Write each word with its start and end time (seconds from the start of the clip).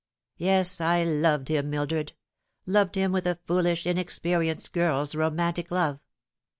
"Yes, 0.37 0.81
I 0.81 1.03
loved 1.03 1.49
him, 1.49 1.69
Mildred 1.69 2.13
loved 2.65 2.95
him 2.95 3.11
with 3.11 3.27
a 3.27 3.37
foolish, 3.45 3.85
inexperienced 3.85 4.73
girl's 4.73 5.13
romantic 5.13 5.69
love. 5.69 5.99